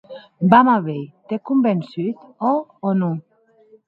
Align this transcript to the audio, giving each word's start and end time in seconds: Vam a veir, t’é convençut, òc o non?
Vam 0.51 0.67
a 0.75 0.77
veir, 0.85 1.05
t’é 1.27 1.37
convençut, 1.47 2.15
òc 2.53 2.65
o 2.89 2.95
non? 3.01 3.15